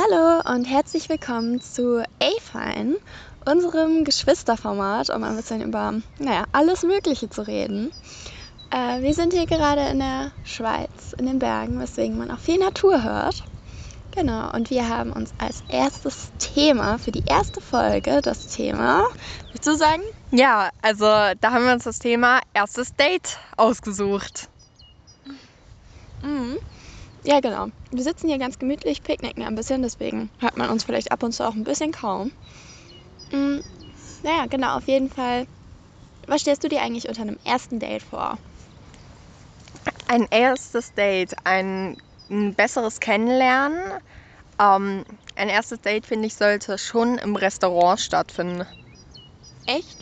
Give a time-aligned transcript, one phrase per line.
[0.00, 2.98] Hallo und herzlich willkommen zu A-Fine,
[3.44, 7.90] unserem Geschwisterformat, um ein bisschen über, naja, alles Mögliche zu reden.
[8.70, 12.60] Äh, wir sind hier gerade in der Schweiz, in den Bergen, weswegen man auch viel
[12.60, 13.42] Natur hört.
[14.12, 19.04] Genau, und wir haben uns als erstes Thema für die erste Folge das Thema,
[19.50, 20.02] willst du sagen?
[20.30, 24.48] Ja, also da haben wir uns das Thema erstes Date ausgesucht.
[26.22, 26.56] Mhm.
[27.28, 27.66] Ja, genau.
[27.90, 31.32] Wir sitzen hier ganz gemütlich, picknicken ein bisschen, deswegen hört man uns vielleicht ab und
[31.32, 32.32] zu auch ein bisschen kaum.
[33.30, 33.62] Mhm.
[34.22, 35.46] Naja, genau, auf jeden Fall.
[36.26, 38.38] Was stellst du dir eigentlich unter einem ersten Date vor?
[40.06, 41.98] Ein erstes Date, ein,
[42.30, 43.78] ein besseres Kennenlernen.
[44.58, 45.04] Ähm,
[45.36, 48.66] ein erstes Date, finde ich, sollte schon im Restaurant stattfinden.
[49.66, 49.98] Echt?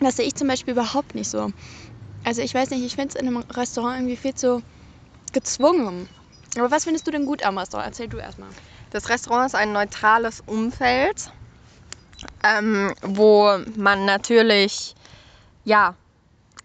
[0.00, 1.52] Das sehe ich zum Beispiel überhaupt nicht so.
[2.24, 4.64] Also ich weiß nicht, ich finde es in einem Restaurant irgendwie viel zu
[5.32, 6.08] gezwungen.
[6.56, 7.88] Aber was findest du denn gut am Restaurant?
[7.88, 8.48] Erzähl du erstmal.
[8.90, 11.30] Das Restaurant ist ein neutrales Umfeld,
[12.42, 14.94] ähm, wo man natürlich
[15.64, 15.94] ja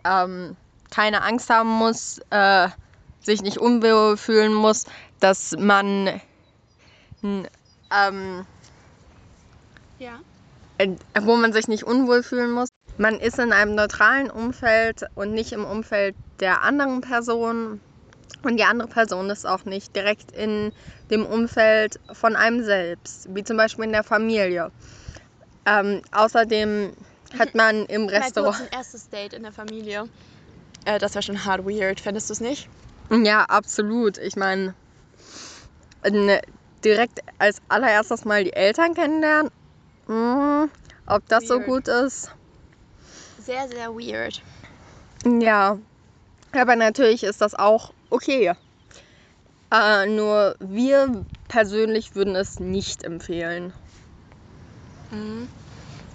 [0.03, 0.55] ähm,
[0.89, 2.69] keine Angst haben muss, äh,
[3.21, 4.85] sich nicht unwohl fühlen muss,
[5.19, 6.21] dass man
[7.91, 8.45] ähm,
[9.99, 10.19] ja.
[10.77, 12.69] Äh, wo man sich nicht unwohl fühlen muss.
[12.97, 17.79] Man ist in einem neutralen Umfeld und nicht im Umfeld der anderen Person.
[18.45, 20.71] Und die andere Person ist auch nicht direkt in
[21.09, 24.71] dem Umfeld von einem selbst, wie zum Beispiel in der Familie.
[25.65, 26.93] Ähm, außerdem
[27.39, 28.61] hat man im Restaurant.
[28.61, 30.07] Ein erstes Date in der Familie.
[30.85, 32.69] Äh, das wäre schon hart weird, fändest du es nicht?
[33.09, 34.19] Ja, absolut.
[34.19, 34.75] Ich meine,
[36.83, 39.49] direkt als allererstes mal die Eltern kennenlernen.
[40.05, 40.67] Mh,
[41.07, 41.49] ob das weird.
[41.49, 42.29] so gut ist.
[43.39, 44.43] Sehr, sehr weird.
[45.25, 45.79] Ja,
[46.51, 48.53] aber natürlich ist das auch okay.
[49.71, 53.73] Äh, nur wir persönlich würden es nicht empfehlen.
[55.11, 55.47] Mhm.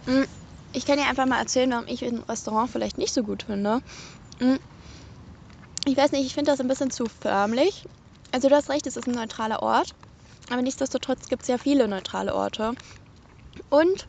[0.06, 0.26] mhm.
[0.72, 3.80] Ich kann dir einfach mal erzählen, warum ich ein Restaurant vielleicht nicht so gut finde.
[4.38, 4.60] Mhm.
[5.84, 7.88] Ich weiß nicht, ich finde das ein bisschen zu förmlich.
[8.30, 9.94] Also du hast recht, es ist ein neutraler Ort.
[10.50, 12.74] Aber nichtsdestotrotz gibt es ja viele neutrale Orte.
[13.68, 14.06] Und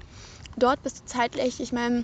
[0.57, 2.03] dort bist du zeitlich, ich meine,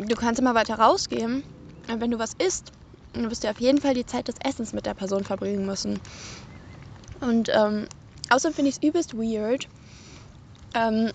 [0.00, 1.44] du kannst immer weiter rausgehen.
[1.86, 2.72] Wenn du was isst,
[3.14, 6.00] dann wirst du auf jeden Fall die Zeit des Essens mit der Person verbringen müssen.
[7.20, 7.86] Und ähm,
[8.30, 9.68] außerdem finde ich es übelst weird,
[10.74, 11.12] ähm,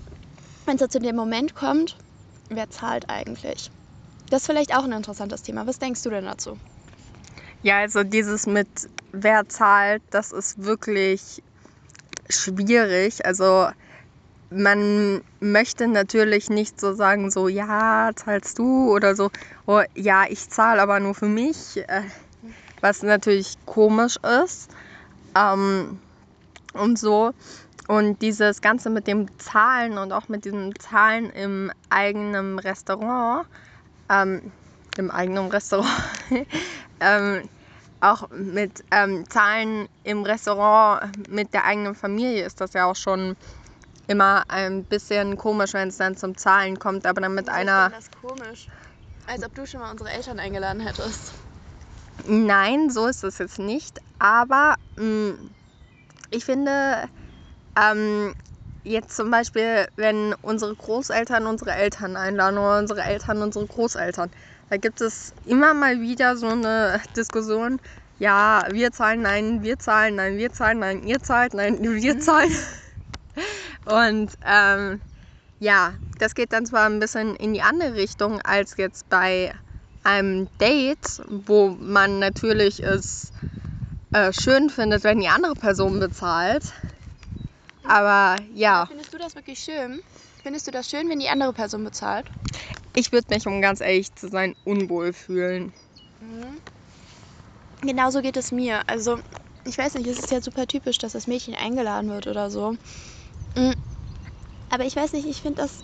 [0.65, 1.97] wenn es zu dem Moment kommt,
[2.49, 3.71] wer zahlt eigentlich?
[4.29, 5.67] Das ist vielleicht auch ein interessantes Thema.
[5.67, 6.57] Was denkst du denn dazu?
[7.61, 8.67] Ja, also dieses mit
[9.11, 11.43] wer zahlt, das ist wirklich
[12.29, 13.25] schwierig.
[13.25, 13.69] Also
[14.51, 19.29] man möchte natürlich nicht so sagen, so ja, zahlst du oder so,
[19.65, 22.01] oh, ja, ich zahle aber nur für mich, äh,
[22.81, 24.69] was natürlich komisch ist.
[25.35, 25.99] Ähm,
[26.73, 27.33] und so.
[27.87, 33.47] Und dieses Ganze mit dem Zahlen und auch mit diesem Zahlen im eigenen Restaurant,
[34.09, 34.51] ähm,
[34.97, 35.89] im eigenen Restaurant,
[36.99, 37.49] ähm,
[38.01, 43.35] auch mit ähm, Zahlen im Restaurant mit der eigenen Familie ist das ja auch schon
[44.09, 47.91] immer ein bisschen komisch, wenn es dann zum Zahlen kommt, aber dann mit Wieso einer.
[47.97, 48.67] Ist das komisch?
[49.27, 51.33] Als ob du schon mal unsere Eltern eingeladen hättest.
[52.27, 54.01] Nein, so ist es jetzt nicht.
[54.17, 55.49] Aber mh, mm,
[56.31, 57.07] ich finde,
[57.79, 58.33] ähm,
[58.83, 64.31] jetzt zum Beispiel, wenn unsere Großeltern unsere Eltern einladen oder unsere Eltern unsere Großeltern,
[64.71, 67.79] da gibt es immer mal wieder so eine Diskussion.
[68.17, 72.21] Ja, wir zahlen, nein, wir zahlen, nein, wir zahlen, nein, ihr zahlt, nein, wir mhm.
[72.21, 72.51] zahlen.
[73.85, 75.01] Und ähm,
[75.59, 79.53] ja, das geht dann zwar ein bisschen in die andere Richtung als jetzt bei
[80.03, 83.31] einem Date, wo man natürlich es
[84.11, 86.73] äh, schön findet, wenn die andere Person bezahlt.
[87.83, 88.85] Aber ja.
[88.87, 90.01] Findest du das wirklich schön?
[90.43, 92.29] Findest du das schön, wenn die andere Person bezahlt?
[92.95, 95.73] Ich würde mich, um ganz ehrlich zu sein, unwohl fühlen.
[96.19, 96.59] Mhm.
[97.81, 98.81] Genauso geht es mir.
[98.87, 99.19] Also,
[99.65, 102.75] ich weiß nicht, es ist ja super typisch, dass das Mädchen eingeladen wird oder so.
[103.55, 103.75] Mhm.
[104.69, 105.83] Aber ich weiß nicht, ich finde das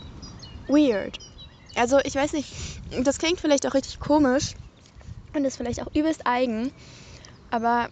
[0.67, 1.19] weird.
[1.75, 4.56] Also ich weiß nicht, das klingt vielleicht auch richtig komisch
[5.35, 6.71] und ist vielleicht auch übelst eigen.
[7.51, 7.89] Aber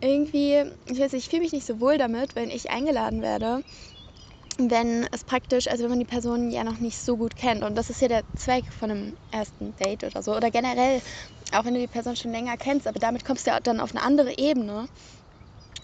[0.00, 3.62] irgendwie, ich weiß nicht, ich fühle mich nicht so wohl damit, wenn ich eingeladen werde,
[4.58, 7.62] wenn es praktisch, also wenn man die Person ja noch nicht so gut kennt.
[7.64, 10.34] Und das ist ja der Zweck von einem ersten Date oder so.
[10.36, 11.00] Oder generell,
[11.52, 13.92] auch wenn du die Person schon länger kennst, aber damit kommst du ja dann auf
[13.94, 14.88] eine andere Ebene.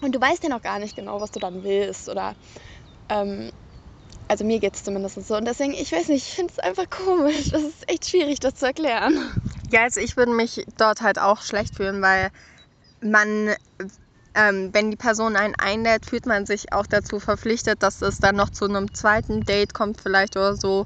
[0.01, 2.35] Und du weißt ja noch gar nicht genau, was du dann willst oder
[3.09, 3.51] ähm,
[4.27, 5.35] also mir geht es zumindest so.
[5.35, 7.49] Und deswegen, ich weiß nicht, ich finde es einfach komisch.
[7.51, 9.31] Das ist echt schwierig, das zu erklären.
[9.71, 12.31] Ja, also ich würde mich dort halt auch schlecht fühlen, weil
[13.01, 13.55] man
[14.35, 18.35] ähm, wenn die Person einen einlädt, fühlt man sich auch dazu verpflichtet, dass es dann
[18.35, 20.85] noch zu einem zweiten Date kommt, vielleicht oder so.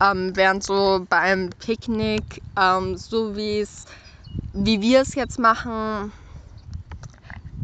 [0.00, 3.66] Ähm, während so bei einem Picknick, ähm, so wie
[4.52, 6.12] wie wir es jetzt machen,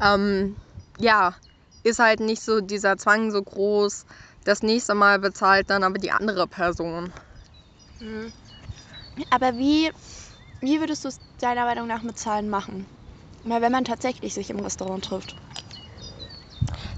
[0.00, 0.56] ähm,
[0.98, 1.34] ja,
[1.82, 4.04] ist halt nicht so dieser Zwang so groß.
[4.44, 7.12] Das nächste Mal bezahlt dann aber die andere Person.
[8.00, 8.32] Mhm.
[9.30, 9.90] Aber wie,
[10.60, 12.86] wie würdest du es deiner Meinung nach mit Zahlen machen?
[13.44, 15.34] Mal wenn man tatsächlich sich im Restaurant trifft.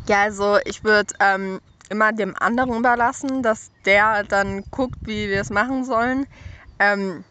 [0.06, 5.40] Ja, also ich würde ähm, immer dem anderen überlassen, dass der dann guckt, wie wir
[5.40, 6.26] es machen sollen.
[6.78, 7.25] Ähm,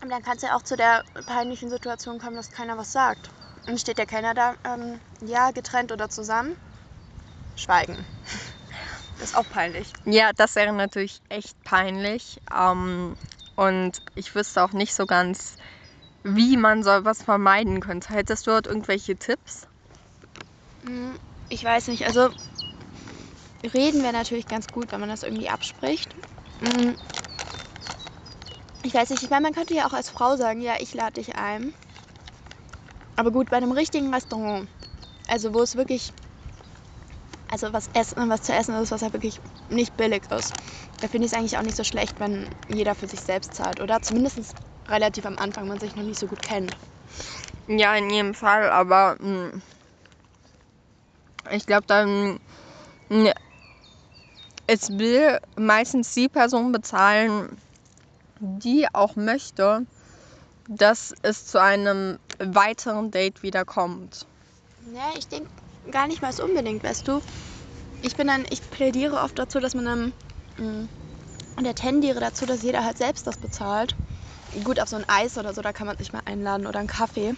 [0.00, 3.30] Und dann kann es ja auch zu der peinlichen Situation kommen, dass keiner was sagt.
[3.68, 6.56] Und steht der Kellner da, ähm, ja, getrennt oder zusammen?
[7.56, 8.06] Schweigen.
[9.18, 9.92] Das ist auch peinlich.
[10.04, 12.38] ja, das wäre natürlich echt peinlich.
[12.54, 13.16] Ähm,
[13.56, 15.56] und ich wüsste auch nicht so ganz,
[16.22, 18.10] wie man sowas vermeiden könnte.
[18.14, 19.66] Hättest du dort irgendwelche Tipps?
[20.82, 21.18] Hm,
[21.48, 22.30] Ich weiß nicht, also
[23.62, 26.16] reden wäre natürlich ganz gut, wenn man das irgendwie abspricht.
[26.60, 26.96] Hm,
[28.82, 31.20] Ich weiß nicht, ich meine, man könnte ja auch als Frau sagen, ja, ich lade
[31.20, 31.74] dich ein.
[33.18, 34.68] Aber gut, bei einem richtigen Restaurant,
[35.26, 36.12] also wo es wirklich,
[37.50, 40.54] also was, essen, was zu essen ist, was halt wirklich nicht billig ist,
[41.00, 43.80] da finde ich es eigentlich auch nicht so schlecht, wenn jeder für sich selbst zahlt,
[43.80, 44.00] oder?
[44.02, 44.54] Zumindest
[44.86, 46.76] relativ am Anfang, man sich noch nicht so gut kennt.
[47.66, 49.62] Ja, in jedem Fall, aber mh,
[51.50, 52.38] ich glaube dann,
[53.08, 53.32] mh,
[54.68, 57.60] es will meistens die Person bezahlen,
[58.38, 59.88] die auch möchte,
[60.68, 64.26] dass es zu einem weiteren Date wieder kommt.
[64.94, 65.50] Ja, ich denke
[65.90, 67.20] gar nicht mal so unbedingt, weißt du.
[68.02, 70.12] Ich bin dann, ich plädiere oft dazu, dass man dann
[70.58, 70.88] mh,
[71.56, 73.96] und der tendiere dazu, dass jeder halt selbst das bezahlt.
[74.64, 76.88] Gut, auf so ein Eis oder so, da kann man sich mal einladen oder einen
[76.88, 77.34] Kaffee.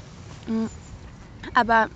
[0.46, 0.70] Mhm.
[1.54, 1.88] Aber,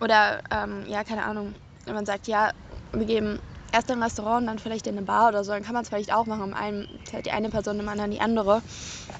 [0.00, 2.50] oder, ähm, ja, keine Ahnung, wenn man sagt, ja,
[2.92, 3.38] wir geben
[3.72, 6.12] erst im Restaurant dann vielleicht in eine Bar oder so, dann kann man es vielleicht
[6.12, 6.44] auch machen.
[6.44, 8.62] Im einen zahlt die eine Person, im anderen die andere.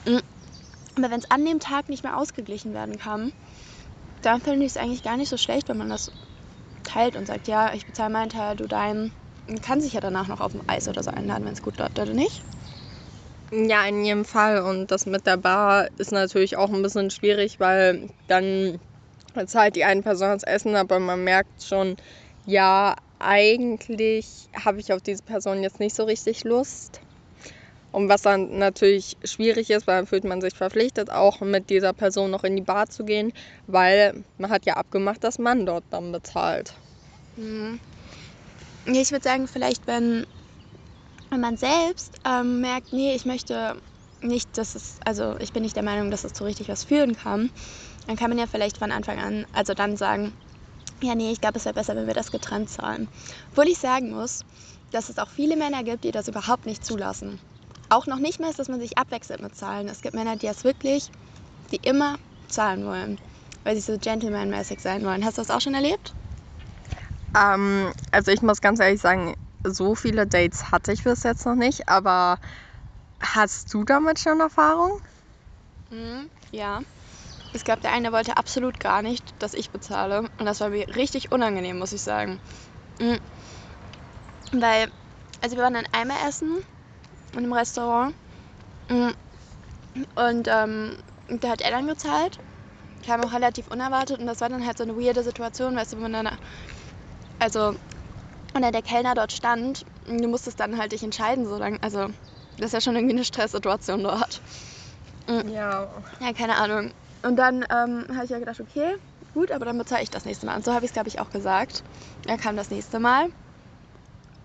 [0.07, 0.21] Mhm.
[0.99, 3.33] Aber wenn es an dem Tag nicht mehr ausgeglichen werden kann,
[4.23, 6.11] dann finde ich es eigentlich gar nicht so schlecht, wenn man das
[6.83, 9.13] teilt und sagt, ja, ich bezahle meinen Teil, du deinen.
[9.47, 11.79] Man kann sich ja danach noch auf dem Eis oder so einladen, wenn es gut
[11.79, 12.43] läuft, oder nicht?
[13.53, 14.61] Ja, in jedem Fall.
[14.63, 18.81] Und das mit der Bar ist natürlich auch ein bisschen schwierig, weil dann
[19.47, 21.95] zahlt die eine Person das Essen, aber man merkt schon,
[22.45, 27.01] ja, eigentlich habe ich auf diese Person jetzt nicht so richtig Lust.
[27.91, 31.93] Und was dann natürlich schwierig ist, weil dann fühlt man sich verpflichtet, auch mit dieser
[31.93, 33.33] Person noch in die Bar zu gehen,
[33.67, 36.75] weil man hat ja abgemacht, dass man dort dann bezahlt.
[37.37, 37.81] Mhm.
[38.87, 40.27] Ich würde sagen, vielleicht, wenn,
[41.31, 43.77] wenn man selbst ähm, merkt, nee, ich möchte
[44.21, 47.17] nicht, dass es, also ich bin nicht der Meinung, dass es so richtig was führen
[47.17, 47.51] kann,
[48.07, 50.33] dann kann man ja vielleicht von Anfang an, also dann sagen,
[51.03, 53.09] ja, nee, ich glaube, es wäre besser, wenn wir das getrennt zahlen.
[53.51, 54.41] Obwohl ich sagen muss,
[54.91, 57.39] dass es auch viele Männer gibt, die das überhaupt nicht zulassen.
[57.91, 59.89] Auch noch nicht mal, dass man sich abwechselt mit Zahlen.
[59.89, 61.11] Es gibt Männer, die das wirklich,
[61.73, 62.17] die immer
[62.49, 63.19] zahlen wollen,
[63.65, 65.25] weil sie so gentlemanmäßig sein wollen.
[65.25, 66.15] Hast du das auch schon erlebt?
[67.35, 71.55] Ähm, also ich muss ganz ehrlich sagen, so viele Dates hatte ich bis jetzt noch
[71.55, 72.39] nicht, aber
[73.21, 74.93] hast du damit schon Erfahrung?
[75.91, 76.81] Mhm, ja.
[77.55, 80.29] Es gab der eine, der wollte absolut gar nicht, dass ich bezahle.
[80.39, 82.39] Und das war mir richtig unangenehm, muss ich sagen.
[83.01, 83.19] Mhm.
[84.53, 84.91] Weil,
[85.41, 86.63] also wir waren dann einmal essen
[87.33, 88.15] in einem Restaurant.
[88.91, 89.15] Mhm.
[90.15, 90.97] Und ähm,
[91.29, 92.39] da hat er dann gezahlt.
[93.05, 96.03] Kam auch relativ unerwartet und das war dann halt so eine weirde Situation, weißt du,
[96.03, 96.29] wenn dann,
[97.39, 97.69] also,
[98.55, 102.09] und dann der Kellner dort stand, du musstest dann halt dich entscheiden, so lang, also,
[102.57, 104.43] das ist ja schon irgendwie eine Stresssituation dort.
[105.29, 105.49] Mhm.
[105.49, 106.03] Ja.
[106.19, 106.93] Ja, keine Ahnung.
[107.23, 108.95] Und dann ähm, habe ich ja gedacht, okay,
[109.33, 110.57] gut, aber dann bezahle ich das nächste Mal.
[110.57, 111.85] Und so habe ich es, glaube ich, auch gesagt.
[112.27, 113.29] Er kam das nächste Mal.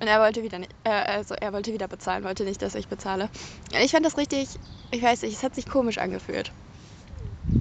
[0.03, 3.29] Und er wollte wieder äh, also er wollte wieder bezahlen, wollte nicht, dass ich bezahle.
[3.71, 4.59] Ich fand das richtig,
[4.91, 6.51] ich weiß nicht, es hat sich komisch angefühlt.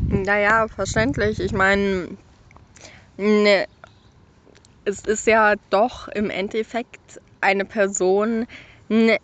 [0.09, 1.39] Naja, verständlich.
[1.39, 2.19] Ich meine,
[3.17, 3.67] ne,
[4.85, 8.47] es ist ja doch im Endeffekt eine Person
[8.89, 9.19] ne,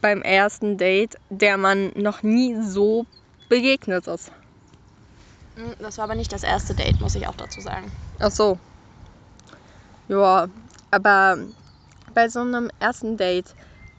[0.00, 3.04] beim ersten Date, der man noch nie so
[3.48, 4.30] begegnet ist.
[5.56, 7.90] Hm, Das war aber nicht das erste Date, muss ich auch dazu sagen.
[8.20, 8.60] Ach so.
[10.06, 10.46] Ja,
[10.92, 11.36] aber
[12.18, 13.54] bei so einem ersten Date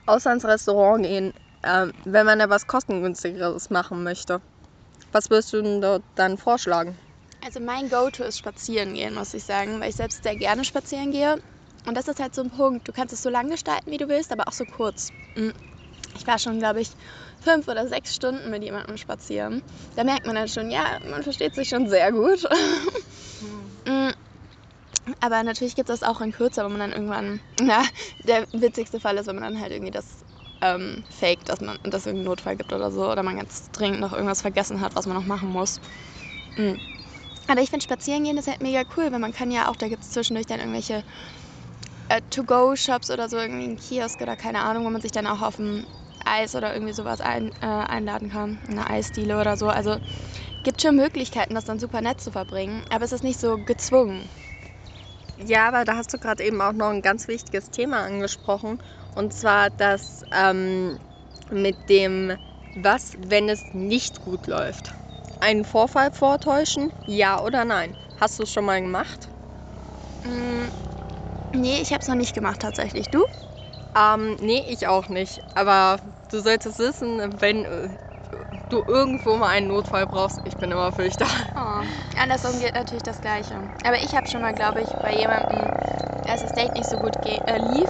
[0.05, 1.31] außer ins Restaurant gehen,
[1.63, 4.41] ähm, wenn man da was kostengünstigeres machen möchte,
[5.13, 6.99] was würdest du denn dort dann vorschlagen?
[7.45, 11.11] Also mein Go-To ist spazieren gehen, muss ich sagen, weil ich selbst sehr gerne spazieren
[11.11, 11.37] gehe.
[11.87, 12.85] Und das ist halt so ein Punkt.
[12.89, 15.13] Du kannst es so lang gestalten, wie du willst, aber auch so kurz.
[15.35, 15.51] Mm.
[16.17, 16.89] ich war schon, glaube ich,
[17.39, 19.63] fünf oder sechs Stunden mit jemandem spazieren.
[19.95, 22.43] Da merkt man dann schon, ja, man versteht sich schon sehr gut.
[25.19, 27.83] Aber natürlich gibt es das auch in kürzer, wo man dann irgendwann, na,
[28.23, 30.23] der witzigste Fall ist, wenn man dann halt irgendwie das
[30.61, 34.01] ähm, faked, dass man dass es irgendeinen Notfall gibt oder so, oder man ganz dringend
[34.01, 35.79] noch irgendwas vergessen hat, was man noch machen muss.
[36.57, 36.81] Mhm.
[37.47, 40.03] Aber ich finde Spazierengehen ist halt mega cool, weil man kann ja auch, da gibt
[40.03, 41.03] es zwischendurch dann irgendwelche
[42.09, 45.41] äh, To-Go-Shops oder so, irgendwie ein Kiosk oder keine Ahnung, wo man sich dann auch
[45.41, 45.87] auf dem
[46.25, 48.59] Eis oder irgendwie sowas ein, äh, einladen kann.
[48.67, 49.67] Eine Eisdiele oder so.
[49.67, 49.97] Also
[50.63, 54.29] gibt schon Möglichkeiten, das dann super nett zu verbringen, aber es ist nicht so gezwungen.
[55.41, 58.77] Ja, aber da hast du gerade eben auch noch ein ganz wichtiges Thema angesprochen.
[59.15, 60.99] Und zwar das ähm,
[61.49, 62.37] mit dem,
[62.73, 64.93] was, wenn es nicht gut läuft.
[65.39, 67.95] Einen Vorfall vortäuschen, ja oder nein?
[68.17, 69.29] Hast du es schon mal gemacht?
[70.23, 70.67] Mm,
[71.55, 73.09] nee, ich habe es noch nicht gemacht tatsächlich.
[73.09, 73.25] Du?
[73.95, 75.41] Ähm, nee, ich auch nicht.
[75.55, 77.65] Aber du solltest wissen, wenn
[78.69, 81.25] du irgendwo mal einen Notfall brauchst, ich bin immer für dich da.
[81.55, 81.83] Oh,
[82.21, 83.55] andersrum gilt natürlich das Gleiche.
[83.85, 85.59] Aber ich habe schon mal, glaube ich, bei jemandem,
[86.29, 87.89] als das Date nicht so gut äh, lief,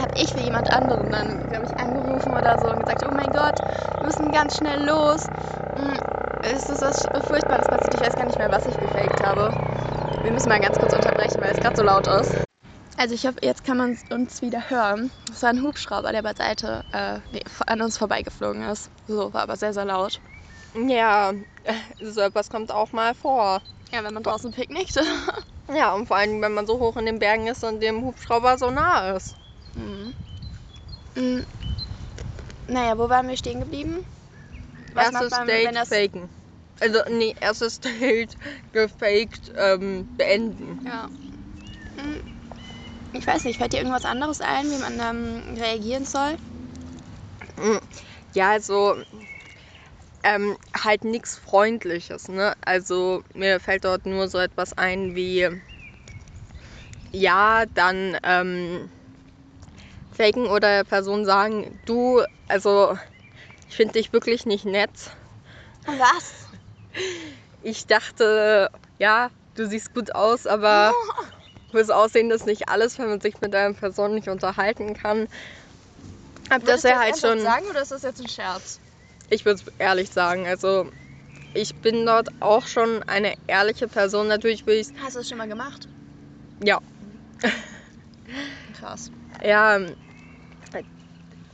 [0.00, 3.30] habe ich für jemand anderen dann, glaube ich, angerufen oder so und gesagt, oh mein
[3.30, 3.58] Gott,
[3.96, 5.26] wir müssen ganz schnell los.
[5.76, 5.98] Hm,
[6.42, 7.94] es ist was Furchtbares passiert.
[7.94, 9.50] Ich weiß gar nicht mehr, was ich gefaked habe.
[10.22, 12.43] Wir müssen mal ganz kurz unterbrechen, weil es gerade so laut ist.
[12.96, 15.10] Also ich hoffe, jetzt kann man uns wieder hören.
[15.30, 18.88] Es war ein Hubschrauber, der beiseite äh, nee, an uns vorbeigeflogen ist.
[19.06, 20.20] So, war aber sehr, sehr laut.
[20.74, 21.32] Ja,
[22.00, 23.62] so etwas kommt auch mal vor.
[23.90, 24.94] Ja, wenn man draußen picknickt.
[25.74, 28.58] ja, und vor allem, wenn man so hoch in den Bergen ist und dem Hubschrauber
[28.58, 29.34] so nah ist.
[29.74, 30.14] Mhm.
[31.16, 31.44] Mhm.
[32.68, 34.04] Naja, wo waren wir stehen geblieben?
[34.92, 35.88] Was erstes man, Date das...
[35.88, 36.30] faken.
[36.80, 38.36] Also, nee, erstes Date
[38.72, 40.78] gefaked ähm, beenden.
[40.84, 41.08] Ja.
[41.96, 42.33] Mhm
[43.14, 46.36] ich weiß nicht, fällt dir irgendwas anderes ein, wie man ähm, reagieren soll?
[47.56, 47.78] Mm,
[48.32, 48.96] ja, also
[50.22, 52.54] ähm, halt nichts Freundliches, ne?
[52.64, 55.48] Also mir fällt dort nur so etwas ein wie
[57.12, 58.90] ja, dann ähm,
[60.10, 62.98] faken oder Person sagen, du, also
[63.68, 65.12] ich finde dich wirklich nicht nett.
[65.86, 66.48] Was?
[67.62, 71.24] Ich dachte, ja, du siehst gut aus, aber oh.
[71.74, 75.26] Fürs Aussehen ist nicht alles, wenn man sich mit einer Person nicht unterhalten kann.
[76.48, 77.40] Hab das ja halt schon.
[77.40, 78.80] sagen oder ist das jetzt ein Scherz?
[79.28, 80.46] Ich würde es ehrlich sagen.
[80.46, 80.88] Also,
[81.52, 84.28] ich bin dort auch schon eine ehrliche Person.
[84.28, 84.86] Natürlich will ich.
[85.02, 85.88] Hast du es schon mal gemacht?
[86.62, 86.80] Ja.
[88.78, 89.10] Krass.
[89.42, 89.80] Ja,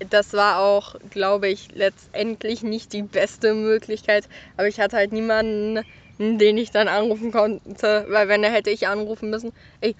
[0.00, 4.28] das war auch, glaube ich, letztendlich nicht die beste Möglichkeit.
[4.56, 5.84] Aber ich hatte halt niemanden,
[6.18, 9.94] den ich dann anrufen konnte, weil wenn er hätte ich anrufen müssen, ey,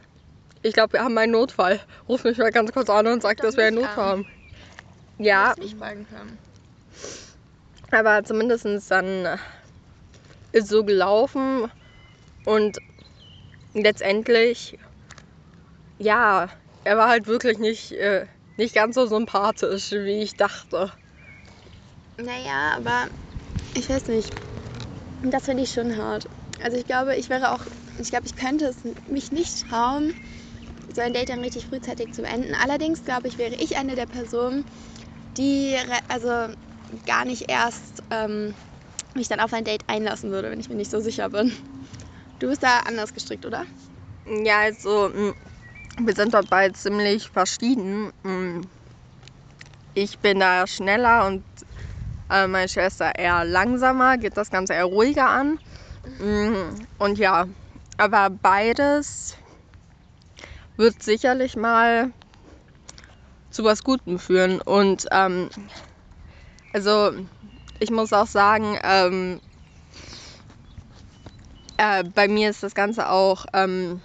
[0.63, 1.81] ich glaube, wir haben einen Notfall.
[2.09, 4.27] Ruf mich mal ganz kurz an und sag, dass wir einen Notfall haben.
[5.19, 5.55] Ja.
[5.61, 6.39] Ich fragen können.
[7.91, 9.39] Aber zumindest dann
[10.53, 11.71] ist so gelaufen
[12.45, 12.79] und
[13.75, 14.79] letztendlich,
[15.99, 16.49] ja,
[16.85, 18.27] er war halt wirklich nicht, äh,
[18.57, 20.93] nicht ganz so sympathisch, wie ich dachte.
[22.17, 23.09] Naja, aber
[23.75, 24.31] ich weiß nicht.
[25.23, 26.29] Das finde ich schon hart.
[26.63, 27.61] Also ich glaube, ich wäre auch,
[27.99, 28.77] ich glaube, ich könnte es
[29.09, 30.15] mich nicht trauen,
[30.95, 32.55] so ein Date dann richtig frühzeitig zu beenden.
[32.55, 34.65] Allerdings glaube ich, wäre ich eine der Personen,
[35.37, 35.77] die
[36.09, 36.53] also
[37.07, 38.55] gar nicht erst ähm,
[39.15, 41.53] mich dann auf ein Date einlassen würde, wenn ich mir nicht so sicher bin.
[42.39, 43.65] Du bist da anders gestrickt, oder?
[44.27, 45.33] Ja, also mm,
[46.07, 48.13] wir sind dort beide ziemlich verschieden.
[48.23, 48.63] Mm,
[49.95, 51.45] ich bin da schneller und
[52.31, 55.59] äh, meine Schwester eher langsamer, geht das Ganze eher ruhiger an.
[56.19, 57.47] Mm, und ja,
[57.99, 59.37] aber beides
[60.81, 62.11] wird sicherlich mal
[63.51, 64.61] zu was Gutem führen.
[64.61, 65.51] Und ähm,
[66.73, 67.13] also
[67.79, 69.41] ich muss auch sagen, ähm,
[71.77, 74.01] äh, bei mir ist das Ganze auch, ähm,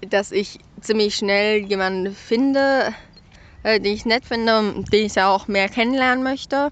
[0.00, 2.94] dass ich ziemlich schnell jemanden finde,
[3.62, 6.70] äh, den ich nett finde, den ich ja auch mehr kennenlernen möchte.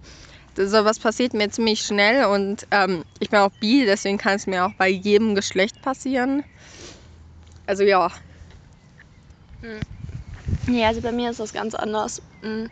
[0.57, 4.47] So was passiert mir ziemlich schnell und ähm, ich bin auch bi, deswegen kann es
[4.47, 6.45] mir auch bei jedem Geschlecht passieren.
[7.67, 8.13] Also ja,
[9.65, 9.83] hm.
[10.69, 12.23] Ja, also bei mir ist das ganz anders.
[12.43, 12.71] Hm.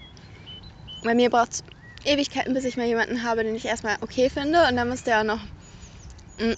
[1.02, 1.64] Bei mir braucht es
[2.04, 4.66] Ewigkeiten, bis ich mal jemanden habe, den ich erstmal okay finde.
[4.68, 5.40] Und dann muss der auch noch.
[6.38, 6.56] Hm.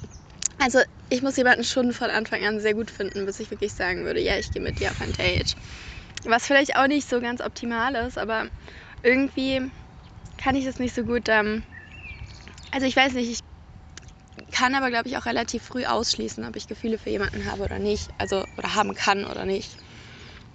[0.59, 4.05] Also ich muss jemanden schon von Anfang an sehr gut finden, bis ich wirklich sagen
[4.05, 5.55] würde, ja, ich gehe mit dir auf ein Date.
[6.25, 8.49] Was vielleicht auch nicht so ganz optimal ist, aber
[9.03, 9.73] irgendwie
[10.39, 11.29] kann ich das nicht so gut.
[11.29, 11.65] Ähm
[12.71, 13.39] also ich weiß nicht, ich
[14.53, 17.79] kann aber glaube ich auch relativ früh ausschließen, ob ich Gefühle für jemanden habe oder
[17.79, 18.11] nicht.
[18.19, 19.77] Also oder haben kann oder nicht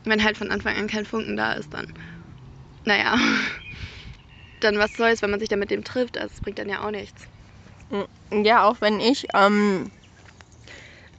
[0.06, 1.86] wenn halt von Anfang an kein Funken da ist, dann
[2.86, 3.18] naja.
[4.62, 6.18] dann was soll's, wenn man sich dann mit dem trifft?
[6.18, 7.28] Also, das bringt dann ja auch nichts.
[8.32, 9.92] Ja, auch wenn ich ähm,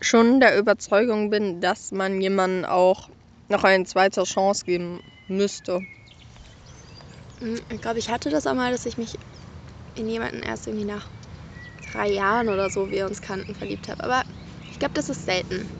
[0.00, 3.08] schon der Überzeugung bin, dass man jemandem auch
[3.48, 5.86] noch eine zweite Chance geben müsste.
[7.40, 9.18] Hm, Ich glaube, ich hatte das auch mal, dass ich mich
[9.94, 11.10] in jemanden erst irgendwie nach
[11.92, 14.04] drei Jahren oder so, wie wir uns kannten, verliebt habe.
[14.04, 14.22] Aber
[14.70, 15.70] ich glaube, das ist selten.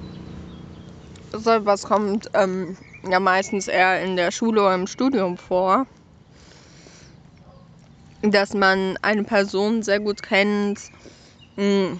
[1.34, 2.76] So etwas kommt ähm,
[3.08, 5.86] ja meistens eher in der Schule oder im Studium vor.
[8.22, 10.90] Dass man eine Person sehr gut kennt
[11.56, 11.98] mh,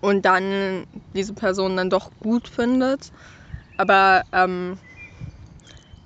[0.00, 3.10] und dann diese Person dann doch gut findet.
[3.76, 4.78] Aber ähm,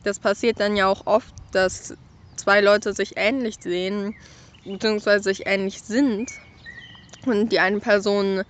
[0.05, 1.95] das passiert dann ja auch oft, dass
[2.37, 4.15] zwei Leute sich ähnlich sehen,
[4.65, 6.41] beziehungsweise sich ähnlich sind.
[7.27, 8.43] Und die eine Person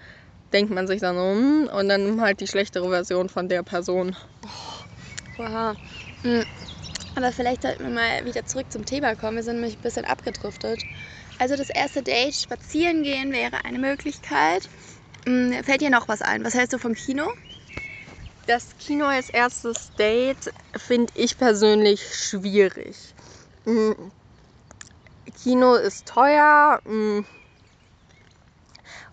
[0.53, 4.15] denkt man sich dann hm, und dann halt die schlechtere Version von der Person.
[5.39, 5.77] Wow.
[6.23, 6.45] Hm.
[7.15, 9.37] Aber vielleicht sollten wir mal wieder zurück zum Thema kommen.
[9.37, 10.85] Wir sind nämlich ein bisschen abgedriftet.
[11.39, 14.69] Also das erste Date, spazieren gehen, wäre eine Möglichkeit.
[15.27, 16.45] Hm, Fällt dir noch was ein?
[16.45, 17.29] Was hältst du vom Kino?
[18.47, 23.15] Das Kino als erstes Date finde ich persönlich schwierig.
[23.65, 23.93] Mm,
[25.35, 27.21] Kino ist teuer mm,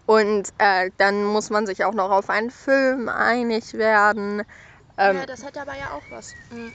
[0.08, 4.44] und äh, dann muss man sich auch noch auf einen Film einig werden.
[4.98, 6.36] Ähm, ja, das hätte aber ja auch was.
[6.50, 6.72] Hm.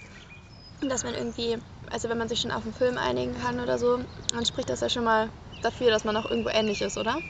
[0.89, 1.59] Dass man irgendwie,
[1.91, 3.99] also wenn man sich schon auf einen Film einigen kann oder so,
[4.33, 5.31] dann spricht das ja schon mal
[5.62, 7.21] dafür, dass man auch irgendwo ähnlich ist, oder?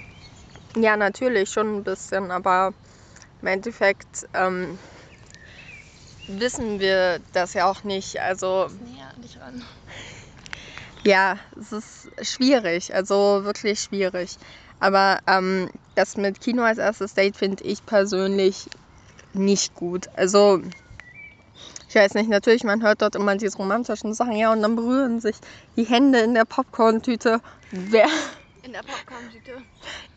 [0.76, 2.73] ja, natürlich schon ein bisschen, aber
[3.40, 4.78] im Endeffekt ähm,
[6.26, 8.20] wissen wir das ja auch nicht.
[8.20, 9.64] Also Näher an dich ran.
[11.04, 14.37] Ja, es ist schwierig, also wirklich schwierig.
[14.80, 18.68] Aber ähm, das mit Kino als erstes Date finde ich persönlich
[19.32, 20.06] nicht gut.
[20.14, 20.60] Also,
[21.88, 25.20] ich weiß nicht, natürlich, man hört dort immer diese romantischen Sachen, ja, und dann berühren
[25.20, 25.37] sich
[25.76, 27.40] die Hände in der Popcorn-Tüte.
[27.70, 28.08] Wer,
[28.62, 29.62] In der Popcorn-Tüte.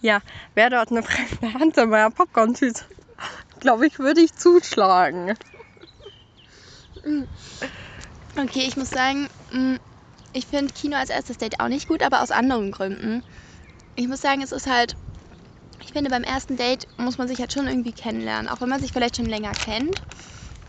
[0.02, 0.20] ja,
[0.54, 2.84] wer dort eine fremde Hand in meiner Popcorn-Tüte?
[3.60, 5.36] Glaube ich, würde ich zuschlagen.
[8.38, 9.76] Okay, ich muss sagen, mm,
[10.34, 13.24] ich finde Kino als erstes Date auch nicht gut, aber aus anderen Gründen.
[13.96, 14.96] Ich muss sagen, es ist halt,
[15.86, 18.82] ich finde, beim ersten Date muss man sich halt schon irgendwie kennenlernen, auch wenn man
[18.82, 20.04] sich vielleicht schon länger kennt.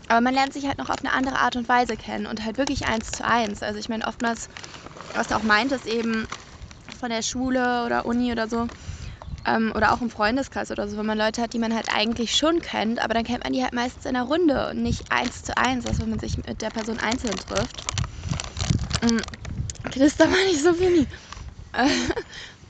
[0.07, 2.57] Aber man lernt sich halt noch auf eine andere Art und Weise kennen und halt
[2.57, 3.63] wirklich eins zu eins.
[3.63, 4.49] Also ich meine, oftmals,
[5.13, 6.27] was du auch meintest, eben
[6.99, 8.69] von der Schule oder Uni oder so,
[9.45, 12.35] ähm, oder auch im Freundeskreis oder so, wenn man Leute hat, die man halt eigentlich
[12.35, 15.43] schon kennt, aber dann kennt man die halt meistens in der Runde und nicht eins
[15.43, 17.85] zu eins, also wenn man sich mit der Person einzeln trifft.
[19.01, 19.21] Mm,
[19.91, 21.07] Christa war nicht so Winnie.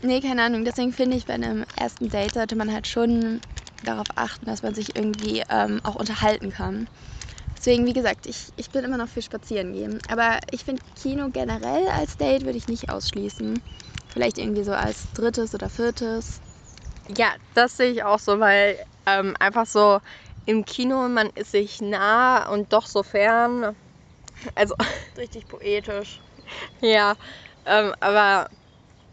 [0.01, 0.65] Nee, keine Ahnung.
[0.65, 3.41] Deswegen finde ich, bei einem ersten Date sollte man halt schon
[3.81, 6.87] darauf achten, dass man sich irgendwie ähm, auch unterhalten kann.
[7.57, 10.01] Deswegen, wie gesagt, ich, ich bin immer noch für Spazieren gehen.
[10.07, 13.61] Aber ich finde Kino generell als Date würde ich nicht ausschließen.
[14.07, 16.41] Vielleicht irgendwie so als drittes oder viertes.
[17.17, 19.99] Ja, das sehe ich auch so, weil ähm, einfach so
[20.45, 23.75] im Kino, man ist sich nah und doch so fern.
[24.55, 24.75] Also,
[25.17, 26.21] Richtig poetisch.
[26.81, 27.15] ja,
[27.65, 28.47] ähm, aber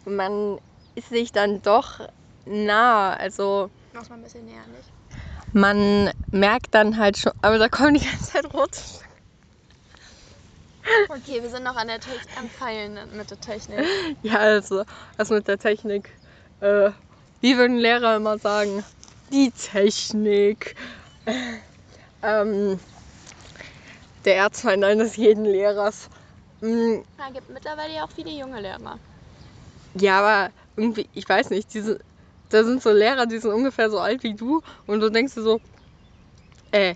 [0.05, 0.59] man
[0.95, 2.01] ist sich dann doch
[2.45, 3.15] nah.
[3.15, 4.89] Also, Mach's mal ein bisschen näher, nicht?
[5.53, 8.79] man merkt dann halt schon, aber da kommen die ganze Zeit rote
[11.09, 13.87] Okay, wir sind noch an der Technik, am Feilen mit der Technik.
[14.23, 14.85] Ja, also,
[15.19, 16.09] das mit der Technik.
[16.61, 16.91] Äh,
[17.41, 18.85] wie würden Lehrer immer sagen?
[19.33, 20.75] Die Technik.
[22.23, 22.79] ähm,
[24.25, 26.09] der Erzfeind eines jeden Lehrers.
[26.61, 28.99] Mm, Es gibt mittlerweile ja auch viele junge Lehrer.
[29.95, 31.99] ja, aber irgendwie, ich weiß nicht, diese,
[32.49, 35.43] da sind so Lehrer, die sind ungefähr so alt wie du und du denkst dir
[35.43, 35.61] so,
[36.71, 36.95] äh,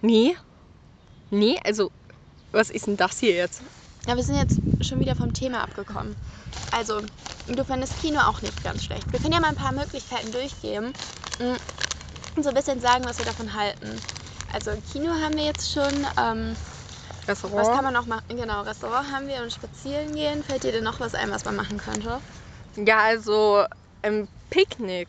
[0.00, 0.36] nee,
[1.30, 1.90] nee, also,
[2.52, 3.62] was ist denn das hier jetzt?
[4.06, 6.16] Ja, wir sind jetzt schon wieder vom Thema abgekommen.
[6.72, 7.00] Also,
[7.46, 9.12] du findest Kino auch nicht ganz schlecht.
[9.12, 10.92] Wir können ja mal ein paar Möglichkeiten durchgehen
[11.38, 11.56] mm,
[12.36, 14.00] und so ein bisschen sagen, was wir davon halten.
[14.52, 16.06] Also, Kino haben wir jetzt schon.
[16.18, 16.56] Ähm,
[17.26, 17.60] Restaurant?
[17.60, 18.24] was kann man noch machen?
[18.28, 20.42] Genau, Restaurant haben wir und spazieren gehen.
[20.42, 22.20] Fällt dir denn noch was ein, was man machen könnte?
[22.76, 23.64] Ja, also,
[24.02, 25.08] ein Picknick.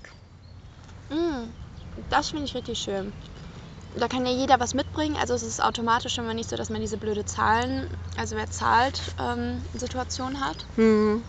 [1.09, 1.49] Mm,
[2.09, 3.13] das finde ich richtig schön.
[3.97, 5.17] Da kann ja jeder was mitbringen.
[5.19, 9.01] Also es ist automatisch immer nicht so, dass man diese blöde Zahlen, also wer zahlt,
[9.19, 10.55] ähm, Situation hat.
[10.75, 11.23] Hm.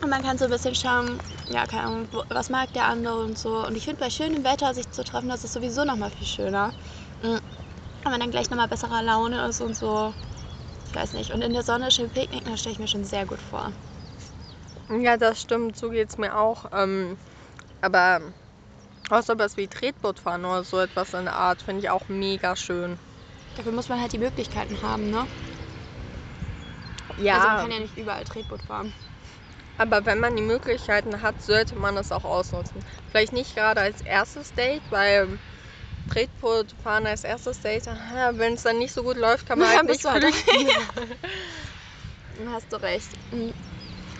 [0.00, 1.18] Und man kann so ein bisschen schauen,
[1.50, 3.66] ja, keine Ahnung, was mag der andere und so.
[3.66, 6.72] Und ich finde, bei schönem Wetter sich zu treffen, das ist sowieso nochmal viel schöner.
[8.02, 10.14] Wenn man dann gleich nochmal besserer Laune ist und so.
[10.86, 11.32] Ich weiß nicht.
[11.32, 13.72] Und in der Sonne schön picknicken, das stelle ich mir schon sehr gut vor.
[14.90, 16.66] Ja, das stimmt, so geht es mir auch.
[16.72, 17.18] Ähm,
[17.82, 18.20] aber
[19.10, 22.08] auch so etwas wie Tretboot fahren oder so etwas in der Art finde ich auch
[22.08, 22.98] mega schön.
[23.54, 25.26] Dafür muss man halt die Möglichkeiten haben, ne?
[27.16, 27.34] Ja.
[27.36, 28.94] Also man kann ja nicht überall Tretboot fahren.
[29.78, 32.82] Aber wenn man die Möglichkeiten hat, sollte man es auch ausnutzen.
[33.10, 35.38] Vielleicht nicht gerade als erstes Date, weil
[36.08, 39.70] Tretboot fahren als erstes Date, wenn es dann nicht so gut läuft, kann man Ja,
[39.70, 40.58] halt nicht du flüchten.
[42.32, 43.18] Dann Hast du recht.
[43.32, 43.52] Mhm.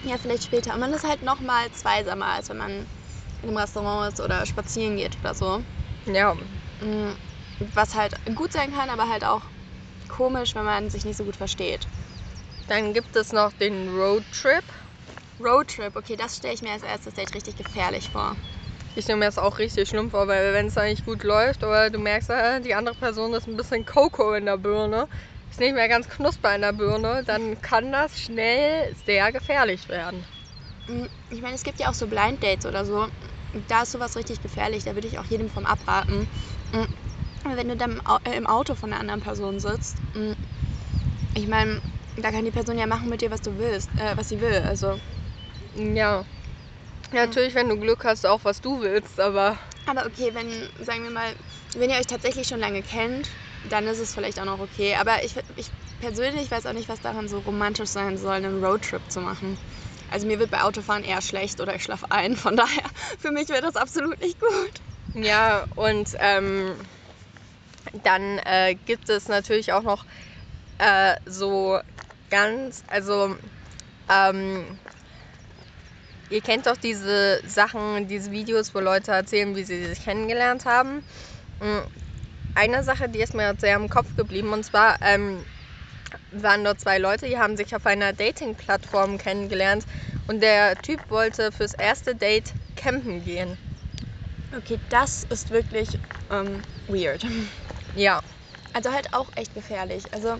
[0.02, 0.74] Ja, vielleicht später.
[0.74, 2.90] Und man ist halt noch mal zweisamer, als wenn man
[3.42, 5.64] in einem Restaurant ist oder spazieren geht oder so.
[6.06, 6.34] ja,
[6.80, 7.16] Mhm.
[7.60, 9.52] Was halt gut sein kann, aber halt auch
[10.08, 11.88] komisch, wenn man sich nicht so gut versteht.
[12.66, 14.72] dann gibt es noch den Roadtrip.
[15.40, 18.38] Roadtrip, okay, das stelle ich mir als erstes Date richtig gefährlich vor.
[18.94, 21.62] Ich stelle mir das auch richtig schlimm vor, weil wenn es da nicht gut läuft
[21.62, 25.06] oder du merkst, äh, die andere Person ist ein bisschen Coco in der Birne,
[25.50, 30.26] ist nicht mehr ganz knusper in der Birne, dann kann das schnell sehr gefährlich werden.
[30.88, 31.08] Mhm.
[31.30, 33.06] Ich meine, es gibt ja auch so Blind Dates oder so.
[33.52, 36.26] Da ist sowas richtig gefährlich, da würde ich auch jedem vom abraten.
[37.44, 40.34] Aber wenn du dann im äh, im Auto von einer anderen Person sitzt, mhm,
[41.34, 41.80] ich meine,
[42.16, 44.62] da kann die Person ja machen mit dir, was du willst, äh, was sie will.
[44.66, 44.98] Also,
[45.74, 46.24] Ja.
[47.12, 51.04] Ja, natürlich, wenn du Glück hast, auch was du willst, aber aber okay, wenn, sagen
[51.04, 51.34] wir mal,
[51.74, 53.28] wenn ihr euch tatsächlich schon lange kennt,
[53.64, 54.94] dann ist es vielleicht auch noch okay.
[54.96, 59.02] Aber ich, ich persönlich weiß auch nicht, was daran so romantisch sein soll, einen Roadtrip
[59.10, 59.56] zu machen.
[60.10, 62.36] Also mir wird bei Autofahren eher schlecht oder ich schlafe ein.
[62.36, 62.82] Von daher,
[63.18, 64.82] für mich wäre das absolut nicht gut.
[65.14, 66.86] Ja, und ähm,
[68.02, 70.04] dann äh, gibt es natürlich auch noch
[70.78, 71.80] äh, so
[72.28, 73.36] ganz, also
[74.10, 74.78] ähm,
[76.28, 81.04] ihr kennt doch diese Sachen, diese Videos, wo Leute erzählen, wie sie sich kennengelernt haben.
[81.60, 81.80] Mm,
[82.54, 85.46] Eine Sache, die ist mir sehr im Kopf geblieben, und zwar ähm,
[86.30, 89.84] waren dort zwei Leute, die haben sich auf einer Dating-Plattform kennengelernt
[90.26, 93.58] und der Typ wollte fürs erste Date campen gehen.
[94.54, 95.98] Okay, das ist wirklich
[96.30, 97.24] ähm, weird.
[97.94, 98.20] Ja,
[98.72, 100.12] Also halt auch echt gefährlich.
[100.14, 100.38] Also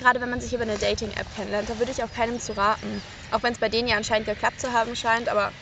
[0.00, 3.02] gerade wenn man sich über eine Dating-App kennenlernt, da würde ich auch keinem zu raten.
[3.30, 5.52] Auch wenn es bei denen ja anscheinend geklappt zu haben scheint, aber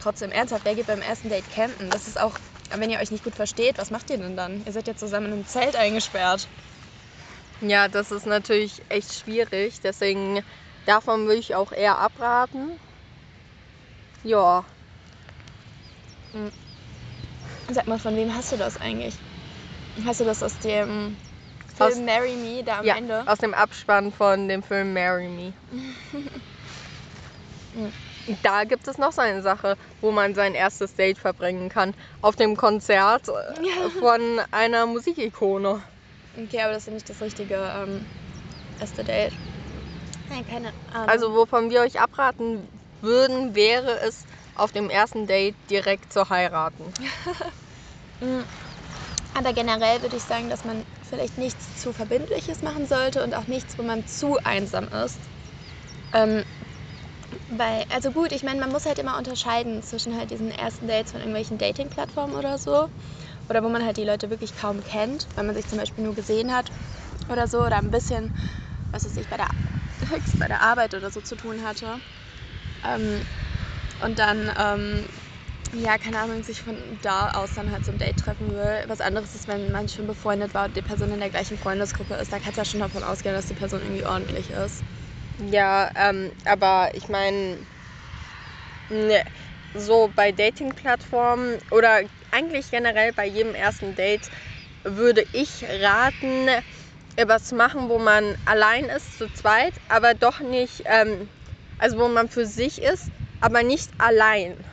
[0.00, 1.90] trotzdem ernsthaft, wer geht beim ersten Date campen?
[1.90, 2.32] Das ist auch,
[2.76, 4.64] wenn ihr euch nicht gut versteht, was macht ihr denn dann?
[4.64, 6.48] Ihr seid ja zusammen in einem Zelt eingesperrt.
[7.60, 9.80] Ja, das ist natürlich echt schwierig.
[9.82, 10.42] Deswegen
[10.86, 12.78] davon würde ich auch eher abraten.
[14.22, 14.64] Ja,
[17.70, 19.14] Sag mal, von wem hast du das eigentlich?
[20.04, 21.16] Hast du das aus dem
[21.74, 23.22] Film Aus- Marry Me da am ja Ende?
[23.26, 25.52] aus dem Abspann von dem Film Marry Me.
[28.42, 31.92] Da gibt es noch so eine Sache, wo man sein erstes Date verbringen kann.
[32.22, 33.90] Auf dem Konzert äh, Ja.
[34.00, 35.82] von einer Musikikone.
[36.34, 38.06] Okay, aber das ist ja nicht das richtige ähm,
[38.80, 39.34] erste Date.
[40.30, 41.08] Nein, keine Ahnung.
[41.10, 42.66] Also wovon wir euch abraten
[43.02, 46.94] würden, wäre es auf dem ersten Date direkt zu heiraten.
[49.34, 53.46] Aber generell würde ich sagen, dass man vielleicht nichts zu Verbindliches machen sollte und auch
[53.46, 55.28] nichts, wo man zu einsam ist.
[56.12, 56.44] Ähm,
[57.48, 61.12] weil, also gut, ich meine, man muss halt immer unterscheiden zwischen halt diesen ersten Dates
[61.12, 62.88] von irgendwelchen Dating-Plattformen oder so.
[63.48, 66.14] Oder wo man halt die Leute wirklich kaum kennt, weil man sich zum Beispiel nur
[66.14, 66.72] gesehen hat
[67.28, 67.62] oder so.
[67.64, 68.32] Oder ein bisschen,
[68.92, 69.48] was weiß ich, bei der,
[70.38, 72.00] bei der Arbeit oder so zu tun hatte.
[72.84, 73.24] Ähm,
[74.00, 75.08] und dann ähm,
[75.74, 78.84] ja, keine Ahnung, sich von da aus dann halt zum Date treffen will.
[78.88, 82.14] Was anderes ist, wenn man schon befreundet war und die Person in der gleichen Freundesgruppe
[82.14, 84.84] ist, da kannst du ja schon davon ausgehen, dass die Person irgendwie ordentlich ist.
[85.38, 87.66] Ja, ähm, aber ich meine,
[88.88, 89.22] ne,
[89.74, 94.28] so bei Dating-Plattformen oder eigentlich generell bei jedem ersten Date
[94.84, 96.48] würde ich raten,
[97.26, 101.30] was zu machen, wo man allein ist, zu zweit, aber doch nicht, ähm,
[101.78, 104.66] also wo man für sich ist, aber nicht allein.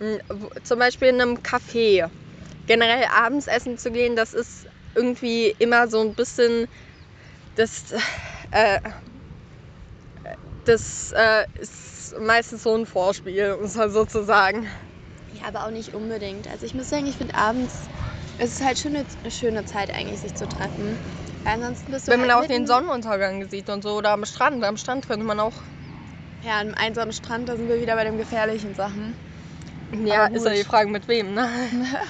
[0.00, 0.20] Hm,
[0.62, 2.10] Zum Beispiel in einem Café.
[2.66, 6.66] Generell abends essen zu gehen, das ist irgendwie immer so ein bisschen
[7.54, 7.92] das,
[8.50, 8.78] äh,
[10.64, 14.68] das äh, ist meistens so ein Vorspiel, um es mal so zu sagen.
[15.32, 16.46] Ja, aber auch nicht unbedingt.
[16.46, 17.88] Also ich muss sagen, ich finde abends,
[18.38, 20.98] es ist halt schon eine, eine schöne Zeit eigentlich, sich zu treffen.
[21.44, 24.24] Weil ansonsten bist du Wenn man halt auch den Sonnenuntergang sieht und so, oder am
[24.24, 24.62] Strand.
[24.64, 25.54] Am Strand könnte man auch.
[26.42, 29.16] Ja, einem einsamen Strand, da sind wir wieder bei den gefährlichen Sachen.
[30.04, 31.48] Ja, ist ja die Frage mit wem, ne?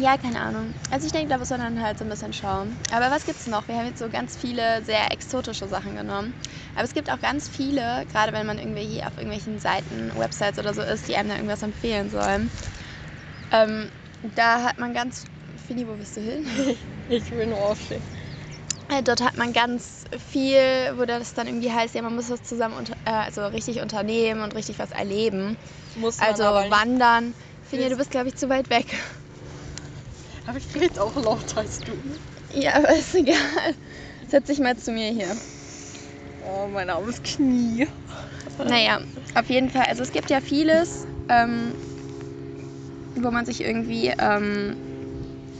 [0.00, 0.72] Ja, keine Ahnung.
[0.90, 2.76] Also ich denke, da muss man dann halt so ein bisschen schauen.
[2.92, 3.68] Aber was gibt's noch?
[3.68, 6.34] Wir haben jetzt so ganz viele sehr exotische Sachen genommen.
[6.74, 10.58] Aber es gibt auch ganz viele, gerade wenn man irgendwie hier auf irgendwelchen Seiten, Websites
[10.58, 12.50] oder so ist, die einem da irgendwas empfehlen sollen.
[13.50, 13.90] Ähm,
[14.34, 15.24] da hat man ganz...
[15.68, 16.46] Fini, wo bist du hin?
[17.08, 18.02] Ich will nur aufstehen.
[18.92, 20.58] Äh, Dort hat man ganz viel,
[20.96, 24.42] wo das dann irgendwie heißt, ja, man muss das zusammen unter, äh, also richtig unternehmen
[24.42, 25.56] und richtig was erleben.
[25.96, 27.34] Muss man Also wandern.
[27.68, 28.86] Finja, du bist, glaube ich, zu weit weg.
[30.46, 31.92] Aber ich rede auch laut als du.
[32.52, 33.36] Ja, aber ist egal.
[34.28, 35.36] Setz dich mal zu mir hier.
[36.44, 37.88] Oh, mein armes Knie.
[38.58, 39.00] Naja,
[39.34, 39.86] auf jeden Fall.
[39.88, 41.74] Also es gibt ja vieles, ähm,
[43.14, 44.76] wo man sich irgendwie, ähm,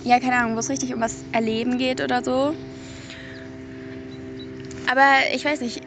[0.04, 2.54] ja, keine Ahnung, wo es richtig um was erleben geht oder so.
[4.92, 5.80] Aber ich weiß nicht,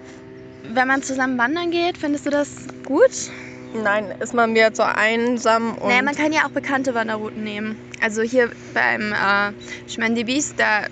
[0.64, 2.50] wenn man zusammen wandern geht, findest du das
[2.86, 3.30] gut?
[3.72, 5.90] Nein, ist man wieder so einsam und.
[5.90, 7.78] Naja, man kann ja auch bekannte Wanderrouten nehmen.
[8.02, 9.54] Also hier beim äh,
[9.88, 10.88] Schmendibis, da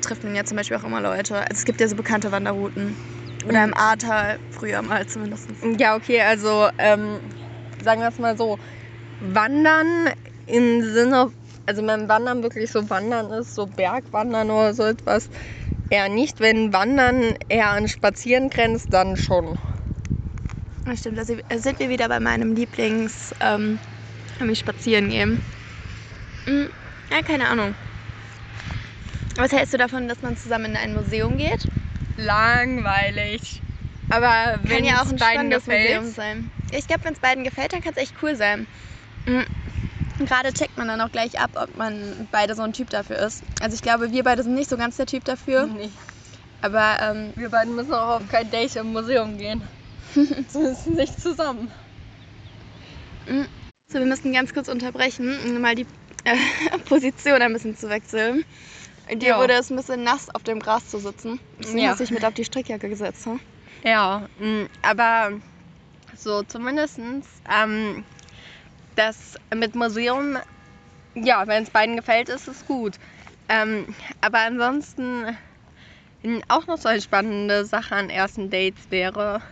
[0.00, 1.38] trifft man ja zum Beispiel auch immer Leute.
[1.38, 2.96] Also es gibt ja so bekannte Wanderrouten.
[3.44, 5.48] Oder im Ahrtal, früher mal zumindest.
[5.76, 7.18] Ja, okay, also ähm,
[7.82, 8.58] sagen wir es mal so.
[9.22, 10.10] Wandern
[10.46, 11.32] im Sinne,
[11.66, 15.28] also wenn Wandern wirklich so Wandern ist, so Bergwandern oder so etwas,
[15.90, 16.40] eher nicht.
[16.40, 19.58] Wenn Wandern eher an Spazieren grenzt, dann schon.
[20.84, 23.78] Das stimmt, da sind wir wieder bei meinem Lieblings, ähm,
[24.38, 25.38] nämlich spazieren gehen.
[26.46, 26.70] Hm,
[27.10, 27.74] ja, keine Ahnung.
[29.36, 31.68] Was hältst du davon, dass man zusammen in ein Museum geht?
[32.16, 33.62] Langweilig.
[34.08, 36.50] Aber wenn Kann ja auch es ein beiden gefällt, Museum sein.
[36.72, 38.66] Ich glaube, wenn es beiden gefällt, dann kann es echt cool sein.
[40.20, 40.26] Mhm.
[40.26, 43.42] Gerade checkt man dann auch gleich ab, ob man beide so ein Typ dafür ist.
[43.60, 45.66] Also ich glaube, wir beide sind nicht so ganz der Typ dafür.
[45.66, 45.90] Nee.
[46.62, 49.62] Aber ähm, Wir beiden müssen auch auf kein Date im Museum gehen.
[50.48, 51.70] Zumindest nicht zusammen.
[53.26, 53.42] mm.
[53.88, 55.86] so, wir müssen ganz kurz unterbrechen, um mal die
[56.24, 56.36] äh,
[56.86, 58.44] Position ein bisschen zu wechseln.
[59.12, 59.38] Dir Ja.
[59.40, 61.40] wurde es ein bisschen nass, auf dem Gras zu sitzen.
[61.58, 61.90] Deswegen Ja.
[61.90, 63.24] hast du dich mit auf die Strickjacke gesetzt.
[63.26, 63.40] Hm?
[63.82, 65.32] Ja, mh, aber
[66.14, 68.04] so zumindest ähm,
[69.00, 70.38] das mit Museum,
[71.14, 72.96] ja, wenn es beiden gefällt, ist es gut.
[73.48, 75.36] Ähm, aber ansonsten
[76.22, 79.42] mh, auch noch so eine spannende Sache an ersten Dates wäre,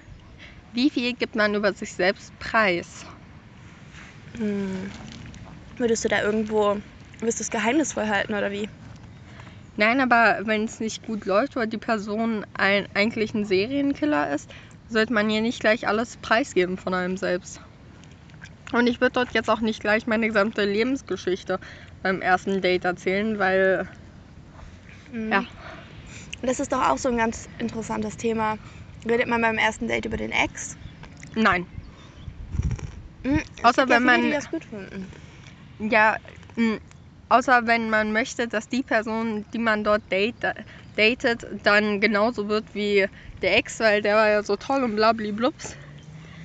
[0.72, 3.06] wie viel gibt man über sich selbst preis?
[4.37, 4.92] Hm.
[5.76, 6.80] Würdest du da irgendwo,
[7.20, 8.68] willst du es geheimnisvoll halten oder wie?
[9.76, 14.52] Nein, aber wenn es nicht gut läuft oder die Person ein, eigentlich ein Serienkiller ist,
[14.88, 17.61] sollte man ihr nicht gleich alles preisgeben von einem selbst.
[18.72, 21.59] Und ich würde dort jetzt auch nicht gleich meine gesamte Lebensgeschichte
[22.02, 23.88] beim ersten Date erzählen, weil
[25.11, 25.33] Mhm.
[25.33, 25.44] Ja.
[26.42, 28.59] Das ist doch auch so ein ganz interessantes Thema.
[29.09, 30.76] Redet man beim ersten Date über den Ex?
[31.35, 31.66] nein.
[33.24, 33.42] Mhm.
[33.62, 35.11] Außer gibt ja wenn viele, man- die das gut finden.
[35.78, 36.16] Ja,
[36.57, 36.78] mh,
[37.28, 40.52] außer wenn man möchte, dass die Person, die man dort date,
[40.96, 43.07] datet, dann genauso wird wie
[43.42, 45.76] der Ex, weil der war ja so toll und blabliblups.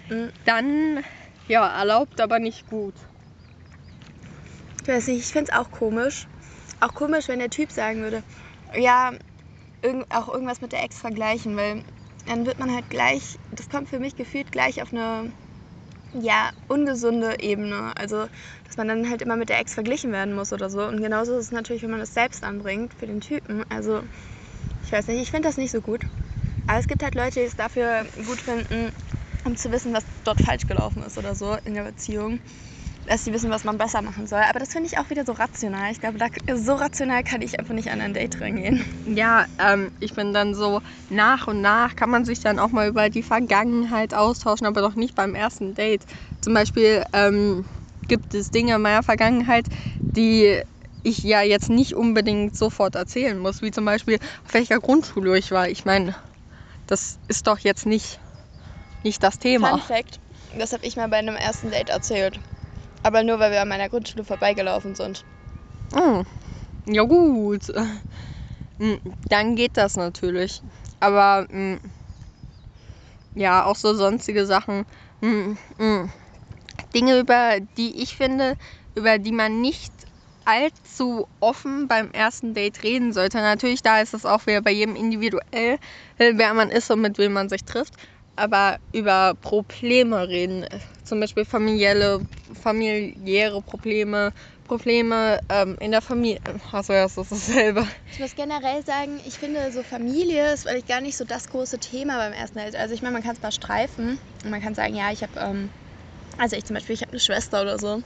[0.09, 0.31] Mhm.
[0.45, 1.03] Dann,
[1.47, 2.95] ja, erlaubt, aber nicht gut.
[4.81, 6.27] Ich weiß nicht, ich finde es auch komisch.
[6.79, 8.23] Auch komisch, wenn der Typ sagen würde,
[8.75, 9.13] ja,
[9.81, 11.83] irgend, auch irgendwas mit der Ex vergleichen, weil
[12.25, 15.31] dann wird man halt gleich, das kommt für mich gefühlt gleich auf eine,
[16.13, 17.93] ja, ungesunde Ebene.
[17.97, 18.27] Also,
[18.65, 20.83] dass man dann halt immer mit der Ex verglichen werden muss oder so.
[20.83, 23.63] Und genauso ist es natürlich, wenn man das selbst anbringt für den Typen.
[23.69, 24.01] Also,
[24.85, 26.05] ich weiß nicht, ich finde das nicht so gut.
[26.67, 28.91] Aber es gibt halt Leute, die es dafür gut finden,
[29.45, 32.39] um zu wissen, was dort falsch gelaufen ist oder so in der Beziehung
[33.05, 34.41] dass sie wissen, was man besser machen soll.
[34.49, 35.91] Aber das finde ich auch wieder so rational.
[35.91, 36.19] Ich glaube,
[36.55, 38.85] so rational kann ich einfach nicht an ein Date rangehen.
[39.05, 42.87] Ja, ähm, ich bin dann so, nach und nach kann man sich dann auch mal
[42.87, 46.05] über die Vergangenheit austauschen, aber doch nicht beim ersten Date.
[46.41, 47.65] Zum Beispiel ähm,
[48.07, 49.67] gibt es Dinge in meiner Vergangenheit,
[50.15, 50.61] die
[51.03, 55.51] ich ja jetzt nicht unbedingt sofort erzählen muss, wie zum Beispiel, auf welcher Grundschule ich
[55.51, 55.67] war.
[55.67, 56.15] Ich meine,
[56.87, 58.19] das ist doch jetzt nicht,
[59.03, 59.69] nicht das Thema.
[59.69, 60.19] Fun Fact:
[60.57, 62.39] Das habe ich mal bei einem ersten Date erzählt.
[63.03, 65.25] Aber nur, weil wir an meiner Grundschule vorbeigelaufen sind.
[65.95, 66.23] Oh,
[66.85, 67.71] ja gut.
[68.79, 68.95] Mm,
[69.29, 70.61] Dann geht das natürlich.
[70.99, 71.75] Aber mm,
[73.35, 74.85] ja, auch so sonstige Sachen.
[76.93, 78.55] Dinge, über die ich finde,
[78.95, 79.91] über die man nicht
[80.45, 83.37] allzu offen beim ersten Date reden sollte.
[83.37, 85.77] Natürlich, da ist es auch wieder bei jedem individuell,
[86.17, 87.93] äh, wer man ist und mit wem man sich trifft.
[88.35, 90.65] Aber über Probleme reden,
[91.03, 92.25] zum Beispiel familiäre,
[92.59, 94.31] familiäre Probleme,
[94.65, 96.39] Probleme ähm, in der Familie.
[96.71, 97.87] Achso, ja, das ist dasselbe.
[98.11, 101.77] Ich muss generell sagen, ich finde, so Familie ist vielleicht gar nicht so das große
[101.77, 102.75] Thema beim ersten Date.
[102.75, 105.39] Also, ich meine, man kann es mal streifen und man kann sagen, ja, ich habe,
[105.39, 105.69] ähm,
[106.37, 107.97] also ich zum Beispiel, ich habe eine Schwester oder so.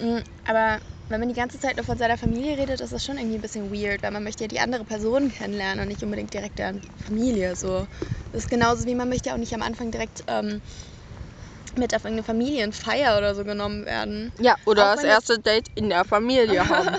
[0.00, 3.16] Mm, Aber wenn man die ganze Zeit nur von seiner Familie redet, ist das schon
[3.16, 6.34] irgendwie ein bisschen weird, weil man möchte ja die andere Person kennenlernen und nicht unbedingt
[6.34, 7.54] direkt deren Familie.
[7.54, 7.86] So.
[8.32, 10.60] Das ist genauso wie man möchte ja auch nicht am Anfang direkt ähm,
[11.76, 14.32] mit auf irgendeine Familienfeier oder so genommen werden.
[14.38, 16.96] Ja, oder Auch das erste Date in der Familie haben.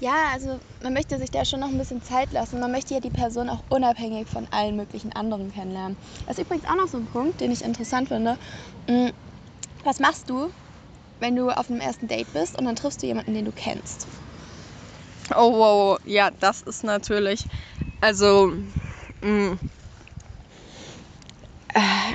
[0.00, 2.60] Ja, also man möchte sich da schon noch ein bisschen Zeit lassen.
[2.60, 5.96] Man möchte ja die Person auch unabhängig von allen möglichen anderen kennenlernen.
[6.26, 8.36] Das ist übrigens auch noch so ein Punkt, den ich interessant finde.
[8.86, 9.08] Mm,
[9.82, 10.50] Was machst du,
[11.20, 14.06] wenn du auf einem ersten Date bist und dann triffst du jemanden, den du kennst?
[15.34, 17.46] Oh, wow, ja, das ist natürlich,
[18.00, 18.52] also,
[19.20, 19.58] mh,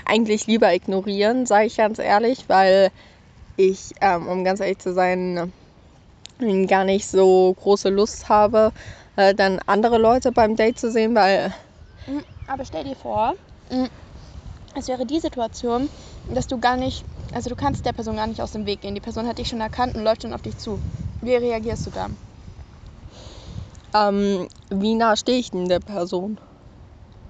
[0.05, 2.91] eigentlich lieber ignorieren, sage ich ganz ehrlich, weil
[3.55, 5.53] ich, ähm, um ganz ehrlich zu sein,
[6.67, 8.71] gar nicht so große Lust habe,
[9.15, 11.53] äh, dann andere Leute beim Date zu sehen, weil.
[12.07, 13.35] Mhm, aber stell dir vor,
[13.69, 13.89] mhm,
[14.75, 15.89] es wäre die Situation,
[16.27, 18.95] dass du gar nicht, also du kannst der Person gar nicht aus dem Weg gehen.
[18.95, 20.79] Die Person hat dich schon erkannt und läuft schon auf dich zu.
[21.21, 22.17] Wie reagierst du dann?
[23.93, 26.39] Ähm, wie nah stehe ich denn der Person?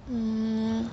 [0.08, 0.92] Mhm,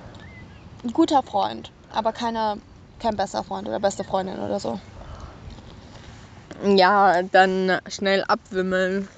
[0.83, 2.61] ein guter Freund, aber keine,
[2.99, 4.79] kein bester Freund oder beste Freundin oder so.
[6.63, 9.09] Ja, dann schnell abwimmeln.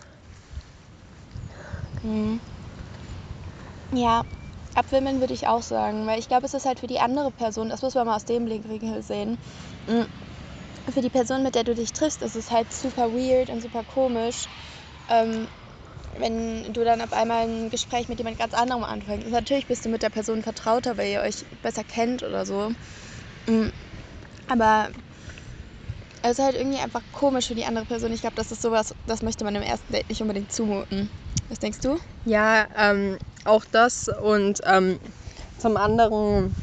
[2.02, 2.42] Mhm.
[3.92, 4.24] Ja,
[4.76, 7.70] abwimmeln würde ich auch sagen, weil ich glaube, es ist halt für die andere Person,
[7.70, 9.38] das muss man mal aus dem Blickwinkel sehen.
[9.88, 10.08] Mhm.
[10.92, 13.84] Für die Person, mit der du dich triffst, ist es halt super weird und super
[13.84, 14.48] komisch,
[15.10, 15.48] ähm,
[16.18, 19.30] wenn du dann auf einmal ein Gespräch mit jemand ganz anderem anfängst.
[19.30, 22.72] natürlich bist du mit der Person vertrauter, weil ihr euch besser kennt oder so.
[23.48, 23.72] Mhm.
[24.48, 24.90] Aber
[26.22, 28.12] es ist halt irgendwie einfach komisch für die andere Person.
[28.12, 31.10] Ich glaube, das ist sowas, das möchte man im ersten Date nicht unbedingt zumuten.
[31.50, 31.98] Was denkst du?
[32.26, 35.00] Ja, ähm, auch das und ähm,
[35.58, 36.56] zum anderen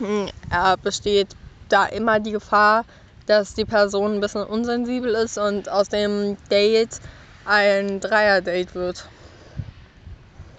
[0.00, 1.28] äh, besteht
[1.68, 2.84] da immer die Gefahr,
[3.26, 7.00] dass die Person ein bisschen unsensibel ist und aus dem Date
[7.44, 9.08] ein Dreier-Date wird.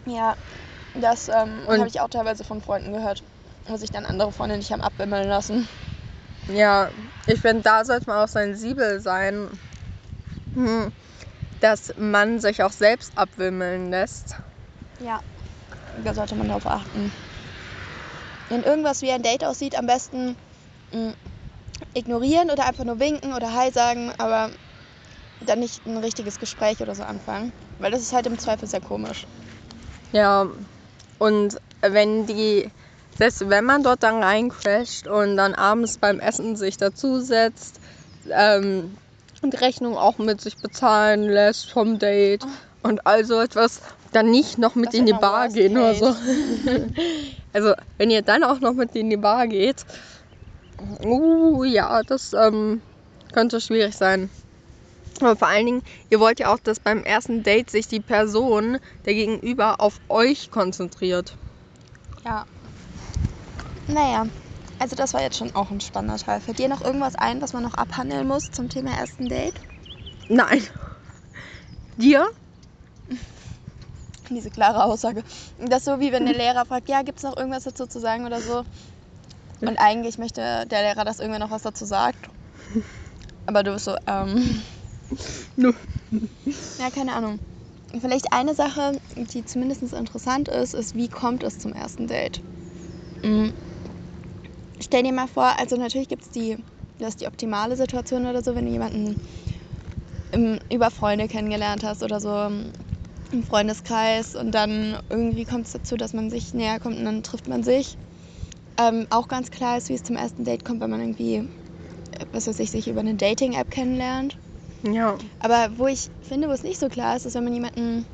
[0.06, 0.36] Ja,
[0.96, 3.24] das ähm, habe ich auch teilweise von Freunden gehört,
[3.68, 5.68] wo sich dann andere Freunde nicht haben abwimmeln lassen.
[6.48, 6.90] Ja,
[7.28, 9.50] ich finde, da sollte man auch sensibel sein.
[10.56, 10.92] Hm
[11.60, 14.36] dass man sich auch selbst abwimmeln lässt.
[15.00, 15.22] Ja,
[16.04, 17.12] da sollte man darauf achten.
[18.50, 20.36] Wenn irgendwas wie ein Date aussieht, am besten
[20.92, 21.14] mh, mm,
[21.94, 24.50] ignorieren oder einfach nur winken oder Hi sagen, aber
[25.46, 28.82] dann nicht ein richtiges Gespräch oder so anfangen, weil das ist halt im Zweifel sehr
[28.82, 29.26] komisch.
[30.12, 30.48] Ja,
[31.20, 32.70] und wenn die,
[33.18, 37.80] selbst wenn man dort dann reincrasht und dann abends beim Essen sich dazusetzt,
[38.32, 38.98] ähm,
[39.42, 42.88] und Rechnung auch mit sich bezahlen lässt vom Date oh.
[42.90, 46.16] und all so etwas, dann nicht noch mit in die Bar gehen oder so.
[47.54, 49.86] also, wenn ihr dann auch noch mit in die Bar geht,
[51.04, 52.82] uh, ja, das ähm,
[53.34, 54.30] könnte schwierig sein.
[55.22, 58.80] Aber vor allen Dingen, ihr wollt ja auch, dass beim ersten Date sich die Person,
[59.06, 61.36] der Gegenüber, auf euch konzentriert.
[62.24, 62.46] Ja.
[63.88, 64.28] Naja,
[64.78, 66.40] also das war jetzt schon auch ein spannender Teil.
[66.40, 69.56] Fällt dir noch irgendwas ein, was man noch abhandeln muss zum Thema ersten Date?
[70.30, 70.62] Nein.
[71.98, 72.28] Dir?
[74.30, 75.24] Diese klare Aussage.
[75.58, 78.00] Das ist so wie wenn der Lehrer fragt, ja, gibt es noch irgendwas dazu zu
[78.00, 78.64] sagen oder so.
[79.62, 82.30] Und eigentlich möchte der Lehrer, dass irgendwer noch was dazu sagt.
[83.46, 84.64] Aber du bist so, ähm.
[85.56, 85.74] No.
[86.78, 87.40] Ja, keine Ahnung.
[88.00, 92.42] Vielleicht eine Sache, die zumindest interessant ist, ist, wie kommt es zum ersten Date?
[93.24, 93.52] Mhm
[94.80, 96.58] stell dir mal vor, also natürlich gibt es die,
[96.98, 99.18] das ist die optimale Situation oder so, wenn du jemanden
[100.32, 102.50] im, über Freunde kennengelernt hast oder so
[103.32, 107.24] im Freundeskreis und dann irgendwie kommt es dazu, dass man sich näher kommt und dann
[107.24, 107.98] trifft man sich.
[108.78, 111.50] Ähm, auch ganz klar ist, wie es zum ersten Date kommt, wenn man irgendwie,
[112.32, 114.38] was weiß ich, sich über eine Dating-App kennenlernt.
[114.84, 115.18] Ja.
[115.40, 118.06] Aber wo ich finde, wo es nicht so klar ist, ist, wenn man jemanden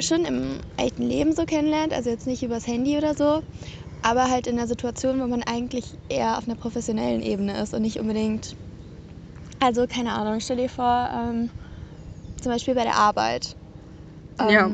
[0.00, 3.42] schon im echten Leben so kennenlernt, also jetzt nicht übers Handy oder so,
[4.02, 7.82] aber halt in einer Situation, wo man eigentlich eher auf einer professionellen Ebene ist und
[7.82, 8.56] nicht unbedingt.
[9.60, 11.50] Also, keine Ahnung, stell dir vor, ähm,
[12.40, 13.56] zum Beispiel bei der Arbeit.
[14.38, 14.70] Ähm, ja.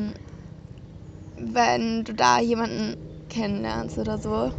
[1.36, 2.94] Wenn du da jemanden
[3.28, 4.52] kennenlernst oder so.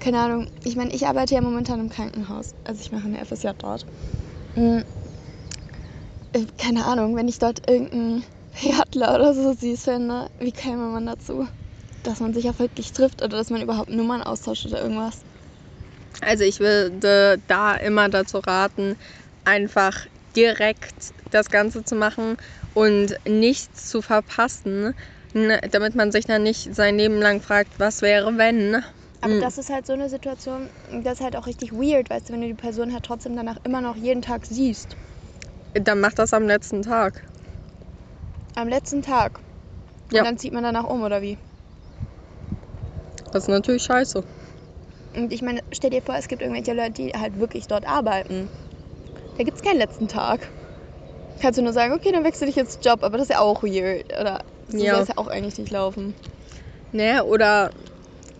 [0.00, 2.54] Keine Ahnung, ich meine, ich arbeite ja momentan im Krankenhaus.
[2.64, 3.84] Also, ich mache eine FSJ dort.
[4.54, 4.84] Mhm.
[6.56, 11.48] Keine Ahnung, wenn ich dort irgendeinen Pädiatler oder so süß finde, wie käme man dazu?
[12.02, 15.20] dass man sich auch wirklich trifft oder dass man überhaupt Nummern austauscht oder irgendwas?
[16.20, 18.96] Also ich würde da immer dazu raten,
[19.44, 20.06] einfach
[20.38, 22.36] direkt das Ganze zu machen
[22.74, 24.94] und nichts zu verpassen,
[25.72, 28.82] damit man sich dann nicht sein Leben lang fragt, was wäre wenn.
[29.20, 29.40] Aber mhm.
[29.40, 30.68] das ist halt so eine Situation,
[31.02, 33.56] das ist halt auch richtig weird, weißt du, wenn du die Person halt trotzdem danach
[33.64, 34.96] immer noch jeden Tag siehst.
[35.74, 37.24] Dann mach das am letzten Tag.
[38.54, 39.40] Am letzten Tag?
[40.10, 40.22] Und ja.
[40.22, 41.36] dann zieht man danach um, oder wie?
[43.32, 44.22] Das ist natürlich scheiße.
[45.16, 48.48] Und ich meine, stell dir vor, es gibt irgendwelche Leute, die halt wirklich dort arbeiten.
[49.38, 50.40] Da gibt es keinen letzten Tag.
[51.40, 53.62] Kannst du nur sagen, okay, dann wechsle ich jetzt Job, aber das ist ja auch
[53.62, 54.04] weird.
[54.20, 54.94] Oder so ja.
[54.94, 56.12] soll es ja auch eigentlich nicht laufen.
[56.90, 57.70] Nee, oder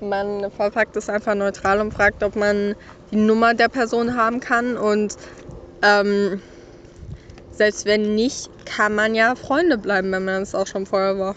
[0.01, 2.74] man verpackt es einfach neutral und fragt, ob man
[3.12, 4.76] die Nummer der Person haben kann.
[4.76, 5.16] Und
[5.82, 6.42] ähm,
[7.53, 11.36] selbst wenn nicht, kann man ja Freunde bleiben, wenn man es auch schon vorher war.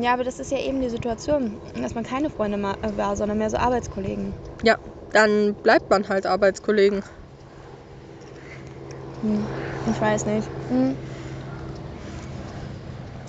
[0.00, 2.62] Ja, aber das ist ja eben die Situation, dass man keine Freunde
[2.96, 4.32] war, sondern mehr so Arbeitskollegen.
[4.62, 4.76] Ja,
[5.12, 7.02] dann bleibt man halt Arbeitskollegen.
[9.22, 9.46] Hm,
[9.86, 10.48] ich weiß nicht.
[10.68, 10.96] Hm.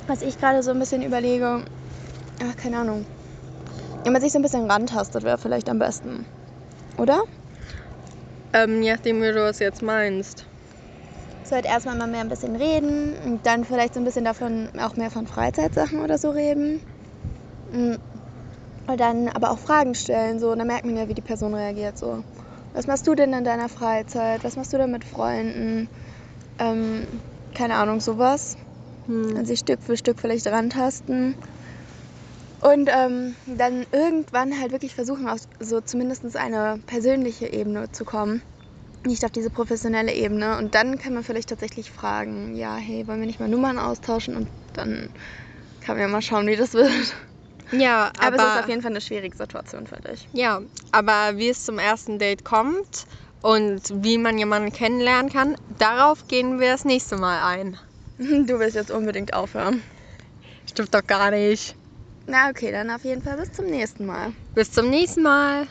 [0.08, 1.64] Was ich gerade so ein bisschen überlege,
[2.44, 3.06] ach, keine Ahnung.
[4.04, 6.26] Wenn man sich so ein bisschen rantastet, wäre vielleicht am besten.
[6.98, 7.22] Oder?
[8.54, 10.46] Ähm, je nachdem, wie du es jetzt meinst.
[11.44, 14.70] So halt erstmal mal mehr ein bisschen reden und dann vielleicht so ein bisschen davon
[14.80, 16.82] auch mehr von Freizeitsachen oder so reden.
[17.72, 17.96] Mm.
[18.88, 21.54] Und dann aber auch Fragen stellen, so, und dann merkt man ja, wie die Person
[21.54, 21.98] reagiert.
[21.98, 22.24] So,
[22.74, 24.44] was machst du denn in deiner Freizeit?
[24.44, 25.90] Was machst du denn mit Freunden?
[26.60, 27.08] Ähm,
[27.54, 28.58] keine Ahnung, sowas.
[29.08, 29.36] Hm.
[29.36, 31.36] Und sich Stück für Stück vielleicht rantasten.
[32.62, 38.42] Und ähm, dann irgendwann halt wirklich versuchen, auf so zumindest eine persönliche Ebene zu kommen.
[39.04, 40.58] Nicht auf diese professionelle Ebene.
[40.58, 44.36] Und dann kann man vielleicht tatsächlich fragen, ja, hey, wollen wir nicht mal Nummern austauschen?
[44.36, 45.10] Und dann
[45.82, 47.16] kann man ja mal schauen, wie das wird.
[47.72, 50.28] Ja, Aber, aber, es ist auf jeden Fall eine schwierige Situation für dich.
[50.34, 50.62] ja,
[50.92, 53.06] aber wie es zum ersten Date kommt
[53.42, 57.78] und wie man jemanden kennenlernen kann, darauf gehen wir das nächste Mal ein.
[58.18, 59.84] Du willst jetzt unbedingt aufhören.
[60.70, 61.76] Stimmt doch gar nicht.
[62.28, 64.34] Na okay, dann auf jeden Fall bis zum nächsten Mal.
[64.54, 65.68] Bis zum nächsten Mal.